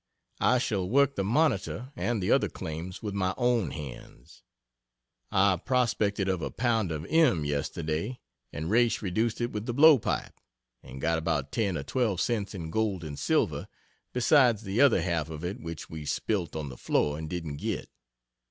[0.39, 4.41] I shall work the "Monitor" and the other claims with my own hands.
[5.31, 8.19] I prospected of a pound of "M," yesterday,
[8.51, 10.33] and Raish reduced it with the blow pipe,
[10.81, 13.67] and got about ten or twelve cents in gold and silver,
[14.11, 17.87] besides the other half of it which we spilt on the floor and didn't get.